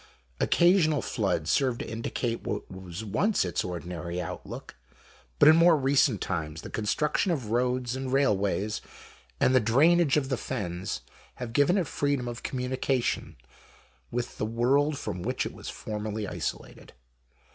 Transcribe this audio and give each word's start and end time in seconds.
Occasional 0.39 1.03
floods 1.03 1.51
serve 1.51 1.77
to 1.77 1.87
indicate 1.87 2.41
what 2.41 2.71
was 2.71 3.05
once 3.05 3.45
its 3.45 3.63
ordinary 3.63 4.19
outlook, 4.19 4.75
but 5.37 5.47
in 5.47 5.55
more 5.55 5.77
recent 5.77 6.21
times 6.21 6.63
the 6.63 6.71
construction 6.71 7.31
of 7.31 7.51
roads 7.51 7.95
and 7.95 8.11
railways, 8.11 8.81
and 9.39 9.53
the 9.53 9.59
drainage 9.59 10.17
of 10.17 10.29
the 10.29 10.37
Fens, 10.37 11.01
have 11.35 11.53
given 11.53 11.77
it 11.77 11.85
freedom 11.85 12.27
of 12.27 12.41
communication 12.41 13.35
with 14.09 14.39
the 14.39 14.45
world 14.47 14.97
from 14.97 15.21
which 15.21 15.45
it 15.45 15.53
was 15.53 15.69
formerly 15.69 16.27
isolated. 16.27 16.93